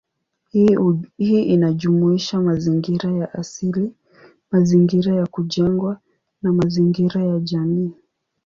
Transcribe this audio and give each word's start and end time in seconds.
Hii 1.17 1.41
inajumuisha 1.43 2.41
mazingira 2.41 3.11
ya 3.11 3.33
asili, 3.33 3.91
mazingira 4.51 5.15
ya 5.15 5.27
kujengwa, 5.27 5.99
na 6.41 6.51
mazingira 6.53 7.23
ya 7.25 7.39
kijamii. 7.39 7.91